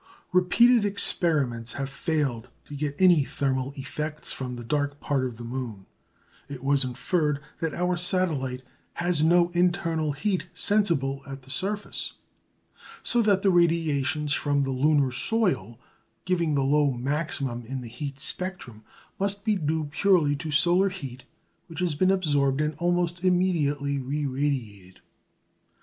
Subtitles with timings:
[0.33, 5.43] Repeated experiments having failed to get any thermal effects from the dark part of the
[5.43, 5.85] moon,
[6.49, 12.13] it was inferred that our satellite "has no internal heat sensible at the surface";
[13.03, 15.79] so that the radiations from the lunar soil
[16.25, 18.83] giving the low maximum in the heat spectrum,
[19.19, 21.25] "must be due purely to solar heat
[21.67, 24.99] which has been absorbed and almost immediately re radiated."